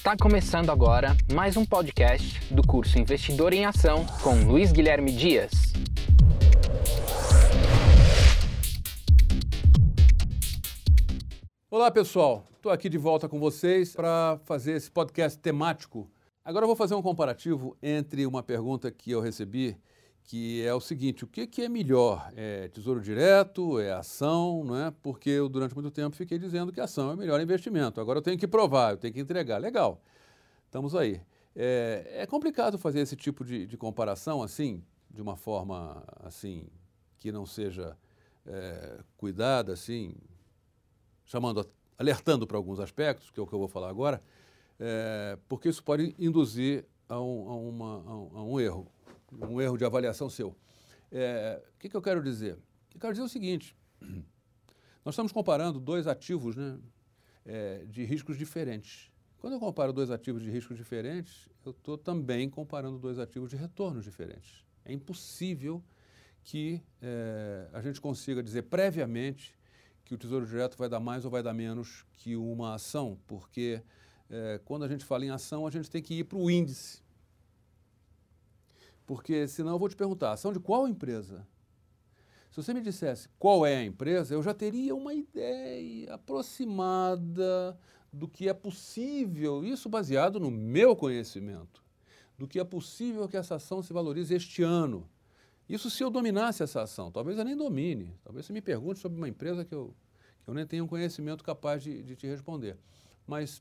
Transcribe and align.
Está 0.00 0.16
começando 0.16 0.70
agora 0.70 1.14
mais 1.30 1.58
um 1.58 1.64
podcast 1.66 2.42
do 2.50 2.66
curso 2.66 2.98
Investidor 2.98 3.52
em 3.52 3.66
Ação 3.66 4.06
com 4.22 4.34
Luiz 4.46 4.72
Guilherme 4.72 5.12
Dias. 5.12 5.50
Olá 11.70 11.90
pessoal, 11.90 12.46
estou 12.56 12.72
aqui 12.72 12.88
de 12.88 12.96
volta 12.96 13.28
com 13.28 13.38
vocês 13.38 13.94
para 13.94 14.40
fazer 14.44 14.72
esse 14.72 14.90
podcast 14.90 15.38
temático. 15.38 16.10
Agora 16.42 16.64
eu 16.64 16.68
vou 16.68 16.76
fazer 16.76 16.94
um 16.94 17.02
comparativo 17.02 17.76
entre 17.82 18.24
uma 18.24 18.42
pergunta 18.42 18.90
que 18.90 19.10
eu 19.10 19.20
recebi 19.20 19.76
que 20.24 20.62
é 20.64 20.74
o 20.74 20.80
seguinte: 20.80 21.24
o 21.24 21.26
que, 21.26 21.46
que 21.46 21.62
é 21.62 21.68
melhor? 21.68 22.32
É 22.36 22.68
tesouro 22.68 23.00
direto? 23.00 23.78
É 23.80 23.92
ação? 23.92 24.64
Não 24.64 24.76
é? 24.76 24.90
Porque 25.02 25.30
eu, 25.30 25.48
durante 25.48 25.74
muito 25.74 25.90
tempo, 25.90 26.16
fiquei 26.16 26.38
dizendo 26.38 26.72
que 26.72 26.80
ação 26.80 27.10
é 27.10 27.14
o 27.14 27.16
melhor 27.16 27.40
investimento. 27.40 28.00
Agora 28.00 28.18
eu 28.18 28.22
tenho 28.22 28.38
que 28.38 28.46
provar, 28.46 28.92
eu 28.92 28.96
tenho 28.96 29.12
que 29.12 29.20
entregar. 29.20 29.58
Legal, 29.58 30.02
estamos 30.66 30.94
aí. 30.94 31.20
É, 31.54 32.18
é 32.22 32.26
complicado 32.26 32.78
fazer 32.78 33.00
esse 33.00 33.16
tipo 33.16 33.44
de, 33.44 33.66
de, 33.66 33.76
comparação 33.76 34.42
assim, 34.42 34.84
de 35.10 35.20
uma 35.20 35.36
forma 35.36 36.04
assim, 36.22 36.68
que 37.18 37.32
não 37.32 37.44
seja 37.44 37.96
é, 38.46 39.00
cuidada, 39.16 39.72
assim, 39.72 40.14
chamando, 41.24 41.68
alertando 41.98 42.46
para 42.46 42.56
alguns 42.56 42.78
aspectos, 42.78 43.30
que 43.30 43.40
é 43.40 43.42
o 43.42 43.46
que 43.46 43.52
eu 43.52 43.58
vou 43.58 43.68
falar 43.68 43.90
agora, 43.90 44.22
é, 44.78 45.36
porque 45.48 45.68
isso 45.68 45.82
pode 45.82 46.14
induzir 46.18 46.86
a 47.08 47.20
um, 47.20 47.50
a 47.50 47.56
uma, 47.56 48.38
a 48.38 48.42
um 48.44 48.60
erro 48.60 48.86
um 49.32 49.60
erro 49.60 49.76
de 49.76 49.84
avaliação 49.84 50.28
seu. 50.28 50.56
É, 51.10 51.62
o 51.74 51.78
que, 51.78 51.88
que 51.88 51.96
eu 51.96 52.02
quero 52.02 52.22
dizer? 52.22 52.58
Eu 52.94 53.00
quero 53.00 53.12
dizer 53.12 53.24
o 53.24 53.28
seguinte: 53.28 53.76
nós 55.04 55.14
estamos 55.14 55.32
comparando 55.32 55.80
dois 55.80 56.06
ativos 56.06 56.56
né, 56.56 56.78
é, 57.44 57.84
de 57.86 58.04
riscos 58.04 58.36
diferentes. 58.36 59.10
Quando 59.38 59.54
eu 59.54 59.60
comparo 59.60 59.92
dois 59.92 60.10
ativos 60.10 60.42
de 60.42 60.50
riscos 60.50 60.76
diferentes, 60.76 61.48
eu 61.64 61.72
estou 61.72 61.96
também 61.96 62.48
comparando 62.48 62.98
dois 62.98 63.18
ativos 63.18 63.50
de 63.50 63.56
retornos 63.56 64.04
diferentes. 64.04 64.64
É 64.84 64.92
impossível 64.92 65.82
que 66.44 66.82
é, 67.00 67.68
a 67.72 67.80
gente 67.80 68.00
consiga 68.00 68.42
dizer 68.42 68.62
previamente 68.62 69.58
que 70.04 70.14
o 70.14 70.18
Tesouro 70.18 70.46
Direto 70.46 70.76
vai 70.76 70.88
dar 70.88 71.00
mais 71.00 71.24
ou 71.24 71.30
vai 71.30 71.42
dar 71.42 71.54
menos 71.54 72.04
que 72.12 72.36
uma 72.36 72.74
ação, 72.74 73.18
porque 73.26 73.82
é, 74.28 74.60
quando 74.64 74.84
a 74.84 74.88
gente 74.88 75.04
fala 75.04 75.24
em 75.24 75.30
ação, 75.30 75.66
a 75.66 75.70
gente 75.70 75.90
tem 75.90 76.02
que 76.02 76.14
ir 76.14 76.24
para 76.24 76.38
o 76.38 76.50
índice. 76.50 77.02
Porque 79.10 79.48
senão 79.48 79.72
eu 79.72 79.78
vou 79.80 79.88
te 79.88 79.96
perguntar, 79.96 80.30
ação 80.30 80.52
de 80.52 80.60
qual 80.60 80.86
empresa? 80.86 81.44
Se 82.48 82.62
você 82.62 82.72
me 82.72 82.80
dissesse 82.80 83.28
qual 83.40 83.66
é 83.66 83.78
a 83.78 83.84
empresa, 83.84 84.34
eu 84.34 84.40
já 84.40 84.54
teria 84.54 84.94
uma 84.94 85.12
ideia 85.12 86.14
aproximada 86.14 87.76
do 88.12 88.28
que 88.28 88.48
é 88.48 88.54
possível, 88.54 89.64
isso 89.64 89.88
baseado 89.88 90.38
no 90.38 90.48
meu 90.48 90.94
conhecimento, 90.94 91.82
do 92.38 92.46
que 92.46 92.60
é 92.60 92.62
possível 92.62 93.28
que 93.28 93.36
essa 93.36 93.56
ação 93.56 93.82
se 93.82 93.92
valorize 93.92 94.32
este 94.32 94.62
ano. 94.62 95.10
Isso 95.68 95.90
se 95.90 96.04
eu 96.04 96.08
dominasse 96.08 96.62
essa 96.62 96.82
ação, 96.82 97.10
talvez 97.10 97.36
eu 97.36 97.44
nem 97.44 97.56
domine, 97.56 98.14
talvez 98.22 98.46
você 98.46 98.52
me 98.52 98.62
pergunte 98.62 99.00
sobre 99.00 99.18
uma 99.18 99.28
empresa 99.28 99.64
que 99.64 99.74
eu, 99.74 99.92
que 100.44 100.48
eu 100.48 100.54
nem 100.54 100.64
tenho 100.64 100.84
um 100.84 100.86
conhecimento 100.86 101.42
capaz 101.42 101.82
de, 101.82 102.00
de 102.00 102.14
te 102.14 102.28
responder. 102.28 102.78
Mas, 103.26 103.60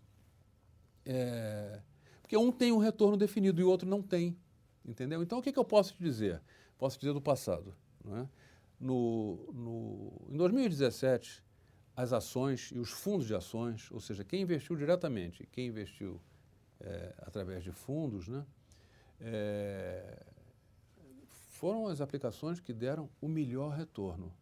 é, 1.08 1.82
porque 2.22 2.38
um 2.38 2.52
tem 2.52 2.72
um 2.72 2.78
retorno 2.78 3.18
definido 3.18 3.60
e 3.60 3.64
o 3.64 3.68
outro 3.68 3.90
não 3.90 4.04
tem. 4.04 4.38
Entendeu? 4.86 5.22
Então, 5.22 5.40
o 5.40 5.42
que, 5.42 5.52
que 5.52 5.60
eu 5.60 5.66
posso 5.66 5.94
te 5.94 6.04
dizer? 6.04 6.42
Posso 6.78 6.98
dizer 7.00 7.14
do 7.14 7.22
passado. 7.22 7.76
É? 8.06 8.28
no, 8.80 9.52
no, 9.52 10.28
em 10.30 10.38
2017, 10.38 11.44
as 11.96 12.14
ações 12.14 12.72
e 12.74 12.80
os 12.80 12.90
fundos 12.90 13.28
de 13.28 13.36
ações, 13.36 13.92
ou 13.92 14.00
seja, 14.00 14.24
quem 14.24 14.42
investiu 14.42 14.76
diretamente, 14.76 15.46
quem 15.52 15.68
investiu 15.68 16.22
é, 16.80 17.14
através 17.20 17.64
de 17.64 17.72
fundos, 17.72 18.28
né, 18.30 18.46
é, 19.20 20.26
foram 21.28 21.88
as 21.88 22.00
aplicações 22.00 22.60
que 22.60 22.72
deram 22.72 23.10
o 23.20 23.28
melhor 23.28 23.76
retorno. 23.76 24.34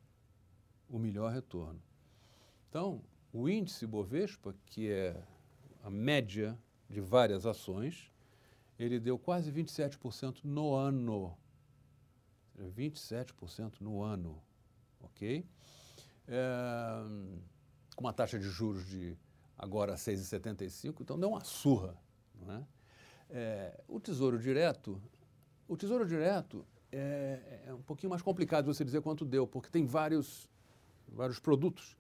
O 0.88 1.00
melhor 1.00 1.34
retorno. 1.34 1.82
Então, 2.70 3.02
o 3.34 3.50
índice 3.50 3.88
Bovespa, 3.88 4.56
que 4.68 4.90
é 4.90 5.22
a 5.84 5.90
média 5.90 6.58
de 6.88 7.02
várias 7.02 7.46
ações, 7.46 8.12
ele 8.78 9.00
deu 9.00 9.18
quase 9.18 9.52
27% 9.52 10.44
no 10.44 10.74
ano. 10.74 11.38
27% 12.76 13.82
no 13.82 14.02
ano, 14.02 14.42
ok? 15.00 15.46
É, 16.28 17.04
com 17.96 18.04
uma 18.04 18.14
taxa 18.14 18.40
de 18.40 18.50
juros 18.50 18.86
de 18.86 19.16
agora 19.58 19.96
6,75, 19.96 21.02
então 21.02 21.20
deu 21.20 21.30
uma 21.30 21.44
surra. 21.44 21.96
Não 22.40 22.54
é? 22.54 22.64
É, 23.30 23.84
o 23.88 24.00
Tesouro 24.00 24.40
Direto, 24.40 25.02
o 25.68 25.76
Tesouro 25.76 26.06
Direto 26.06 26.66
é, 26.92 27.64
é, 27.68 27.74
um 27.74 27.82
pouquinho 27.82 28.10
mais 28.10 28.22
complicado 28.22 28.66
você 28.66 28.86
dizer 28.86 29.02
quanto 29.02 29.26
deu, 29.26 29.46
porque 29.46 29.70
tem 29.70 29.86
vários, 29.86 30.50
vários 31.08 31.40
produtos 31.40 31.98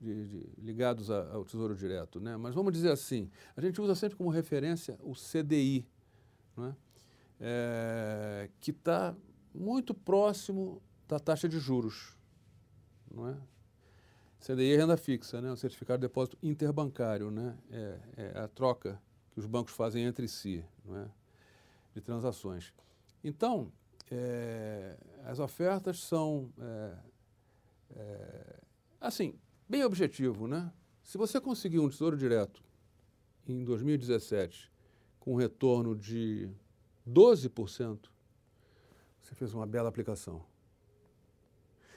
de, 0.00 0.26
de, 0.26 0.48
ligados 0.58 1.10
a, 1.10 1.32
ao 1.32 1.44
Tesouro 1.44 1.74
Direto. 1.74 2.20
Né? 2.20 2.36
Mas 2.36 2.54
vamos 2.54 2.72
dizer 2.72 2.90
assim, 2.90 3.30
a 3.56 3.60
gente 3.60 3.80
usa 3.80 3.94
sempre 3.94 4.16
como 4.16 4.30
referência 4.30 4.98
o 5.02 5.12
CDI, 5.12 5.86
é? 6.58 6.74
É, 7.40 8.50
que 8.60 8.70
está 8.70 9.14
muito 9.54 9.94
próximo 9.94 10.82
da 11.08 11.18
taxa 11.18 11.48
de 11.48 11.58
juros. 11.58 12.16
Não 13.10 13.28
é? 13.28 13.36
CDI 14.40 14.72
é 14.72 14.76
renda 14.76 14.96
fixa, 14.96 15.40
né? 15.40 15.50
o 15.50 15.56
certificado 15.56 16.00
de 16.00 16.06
depósito 16.06 16.36
interbancário, 16.42 17.30
né? 17.30 17.56
é, 17.70 17.98
é 18.16 18.38
a 18.40 18.48
troca 18.48 19.00
que 19.32 19.40
os 19.40 19.46
bancos 19.46 19.72
fazem 19.72 20.04
entre 20.04 20.28
si 20.28 20.62
não 20.84 20.98
é? 20.98 21.08
de 21.94 22.00
transações. 22.02 22.74
Então, 23.22 23.72
é, 24.10 24.98
as 25.24 25.38
ofertas 25.38 26.00
são, 26.00 26.52
é, 27.96 28.60
assim, 29.00 29.34
bem 29.66 29.82
objetivo. 29.82 30.46
Né? 30.46 30.70
Se 31.02 31.16
você 31.16 31.40
conseguir 31.40 31.78
um 31.78 31.88
tesouro 31.88 32.16
direto 32.16 32.62
em 33.46 33.64
2017 33.64 34.73
com 35.24 35.34
retorno 35.36 35.96
de 35.96 36.50
12%, 37.08 38.10
você 39.22 39.34
fez 39.34 39.54
uma 39.54 39.66
bela 39.66 39.88
aplicação. 39.88 40.44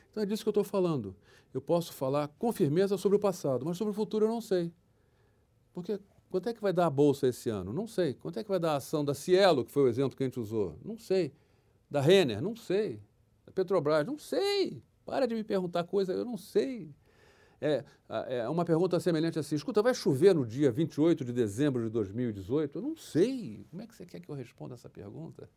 Então 0.09 0.23
é 0.23 0.25
disso 0.25 0.43
que 0.43 0.47
eu 0.47 0.51
estou 0.51 0.63
falando. 0.63 1.13
Eu 1.53 1.59
posso 1.59 1.91
falar 1.91 2.29
com 2.39 2.53
firmeza 2.53 2.97
sobre 2.97 3.17
o 3.17 3.19
passado, 3.19 3.65
mas 3.65 3.77
sobre 3.77 3.91
o 3.91 3.93
futuro 3.93 4.25
eu 4.25 4.29
não 4.29 4.39
sei. 4.39 4.71
Porque 5.73 5.99
quanto 6.29 6.47
é 6.47 6.53
que 6.53 6.61
vai 6.61 6.71
dar 6.71 6.85
a 6.85 6.89
bolsa 6.89 7.27
esse 7.27 7.49
ano? 7.49 7.73
Não 7.73 7.85
sei. 7.85 8.13
Quanto 8.13 8.39
é 8.39 8.43
que 8.43 8.49
vai 8.49 8.59
dar 8.59 8.71
a 8.71 8.75
ação 8.77 9.03
da 9.03 9.13
Cielo, 9.13 9.65
que 9.65 9.71
foi 9.73 9.83
o 9.83 9.87
exemplo 9.89 10.15
que 10.15 10.23
a 10.23 10.25
gente 10.25 10.39
usou? 10.39 10.79
Não 10.85 10.97
sei. 10.97 11.33
Da 11.91 11.99
Renner? 11.99 12.41
Não 12.41 12.55
sei. 12.55 13.01
Da 13.45 13.51
Petrobras? 13.51 14.07
Não 14.07 14.17
sei. 14.17 14.81
Para 15.05 15.27
de 15.27 15.35
me 15.35 15.43
perguntar 15.43 15.83
coisa, 15.83 16.13
eu 16.13 16.23
não 16.23 16.37
sei. 16.37 16.95
É, 17.59 17.83
é 18.27 18.49
uma 18.49 18.63
pergunta 18.63 18.99
semelhante 18.99 19.39
assim: 19.39 19.55
escuta, 19.55 19.81
vai 19.81 19.93
chover 19.93 20.35
no 20.35 20.45
dia 20.45 20.71
28 20.71 21.25
de 21.25 21.33
dezembro 21.33 21.83
de 21.83 21.89
2018? 21.89 22.77
Eu 22.77 22.81
não 22.81 22.95
sei. 22.95 23.65
Como 23.69 23.81
é 23.81 23.87
que 23.87 23.95
você 23.95 24.05
quer 24.05 24.19
que 24.19 24.29
eu 24.29 24.35
responda 24.35 24.75
essa 24.75 24.89
pergunta? 24.89 25.49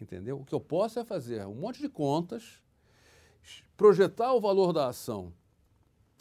Entendeu? 0.00 0.40
O 0.40 0.44
que 0.44 0.54
eu 0.54 0.60
posso 0.60 0.98
é 0.98 1.04
fazer 1.04 1.44
um 1.46 1.54
monte 1.54 1.80
de 1.80 1.88
contas, 1.88 2.62
projetar 3.76 4.32
o 4.34 4.40
valor 4.40 4.72
da 4.72 4.88
ação 4.88 5.32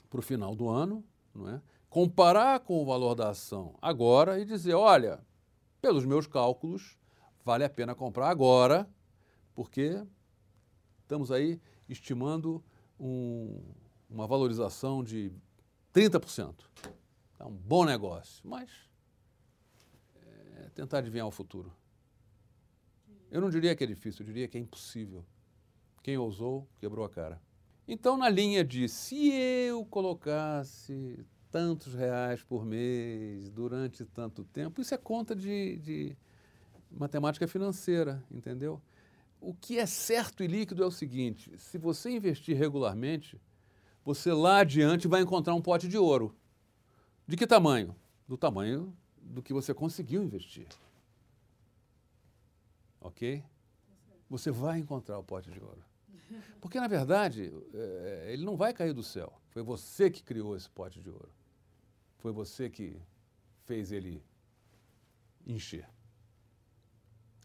para 0.10 0.20
o 0.20 0.24
final 0.24 0.56
do 0.56 0.70
ano, 0.70 1.04
não 1.36 1.50
é? 1.50 1.62
comparar 1.90 2.60
com 2.62 2.82
o 2.82 2.86
valor 2.86 3.16
da 3.16 3.30
ação 3.30 3.76
agora 3.82 4.40
e 4.40 4.46
dizer: 4.46 4.74
olha, 4.74 5.20
pelos 5.82 6.06
meus 6.06 6.28
cálculos, 6.28 6.98
vale 7.44 7.64
a 7.64 7.70
pena 7.70 7.94
comprar 7.94 8.30
agora, 8.30 8.90
porque 9.54 10.04
estamos 11.02 11.32
aí 11.32 11.60
estimando 11.88 12.64
um 13.00 13.62
uma 14.10 14.28
valorização 14.28 15.04
de 15.04 15.32
30%. 15.94 16.56
É 17.40 17.44
um 17.46 17.54
bom 17.54 17.86
negócio, 17.86 18.42
mas 18.48 18.70
é 20.16 20.70
tentar 20.74 21.00
adivinhar 21.00 21.28
o 21.28 21.32
futuro. 21.32 21.72
Eu 23.30 23.42
não 23.42 23.50
diria 23.50 23.76
que 23.76 23.84
é 23.84 23.88
difícil, 23.88 24.24
eu 24.24 24.28
diria 24.28 24.48
que 24.48 24.58
é 24.58 24.62
impossível. 24.62 25.26
Quem 26.02 26.18
ousou, 26.18 26.68
quebrou 26.80 27.06
a 27.06 27.10
cara. 27.10 27.42
Então, 27.88 28.18
na 28.18 28.30
linha 28.30 28.64
de 28.64 28.88
se 28.88 29.32
eu 29.32 29.86
colocasse 29.86 31.26
tantos 31.52 31.94
reais 31.94 32.44
por 32.44 32.66
mês 32.66 33.50
durante 33.50 34.06
tanto 34.06 34.44
tempo, 34.44 34.82
isso 34.82 34.94
é 34.94 34.98
conta 34.98 35.36
de, 35.36 35.78
de 35.78 36.18
matemática 36.92 37.48
financeira, 37.48 38.24
entendeu? 38.32 38.82
O 39.40 39.54
que 39.54 39.78
é 39.78 39.86
certo 39.86 40.44
e 40.44 40.48
líquido 40.48 40.84
é 40.84 40.86
o 40.86 40.92
seguinte: 40.92 41.52
se 41.58 41.78
você 41.78 42.10
investir 42.10 42.58
regularmente, 42.58 43.40
você 44.08 44.32
lá 44.32 44.60
adiante 44.60 45.06
vai 45.06 45.22
encontrar 45.22 45.54
um 45.54 45.62
pote 45.62 45.86
de 45.86 45.98
ouro. 45.98 46.34
De 47.28 47.36
que 47.36 47.46
tamanho? 47.46 47.94
Do 48.26 48.38
tamanho 48.38 48.96
do 49.22 49.44
que 49.44 49.52
você 49.52 49.74
conseguiu 49.74 50.24
investir. 50.24 50.66
Ok? 53.02 53.44
Você 54.30 54.50
vai 54.50 54.80
encontrar 54.80 55.20
o 55.20 55.24
pote 55.26 55.52
de 55.52 55.60
ouro. 55.60 55.84
Porque, 56.62 56.80
na 56.80 56.88
verdade, 56.88 57.52
é, 57.74 58.30
ele 58.30 58.46
não 58.46 58.56
vai 58.56 58.74
cair 58.74 58.94
do 58.94 59.04
céu. 59.04 59.42
Foi 59.50 59.62
você 59.62 60.10
que 60.10 60.24
criou 60.24 60.56
esse 60.56 60.70
pote 60.70 61.02
de 61.02 61.10
ouro. 61.10 61.30
Foi 62.16 62.32
você 62.32 62.70
que 62.70 63.02
fez 63.66 63.92
ele 63.92 64.24
encher. 65.46 65.86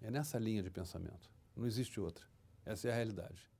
É 0.01 0.13
nessa 0.13 0.39
linha 0.39 0.63
de 0.63 0.71
pensamento. 0.71 1.29
Não 1.57 1.67
existe 1.67 1.99
outra. 1.99 2.25
Essa 2.65 2.87
é 2.87 2.93
a 2.93 2.95
realidade. 2.95 3.52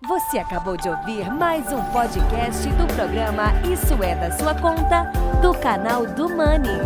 Você 0.00 0.38
acabou 0.38 0.76
de 0.76 0.88
ouvir 0.88 1.30
mais 1.30 1.70
um 1.72 1.82
podcast 1.92 2.66
do 2.70 2.86
programa 2.94 3.52
Isso 3.70 4.02
é 4.02 4.14
da 4.14 4.30
Sua 4.36 4.54
Conta, 4.54 5.10
do 5.40 5.52
canal 5.58 6.06
do 6.06 6.28
Money. 6.28 6.80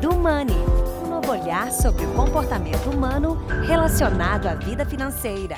Do 0.00 0.14
Money, 0.16 0.56
um 1.04 1.08
novo 1.08 1.30
olhar 1.30 1.70
sobre 1.70 2.04
o 2.04 2.14
comportamento 2.14 2.90
humano 2.90 3.34
relacionado 3.66 4.46
à 4.46 4.54
vida 4.54 4.84
financeira. 4.84 5.56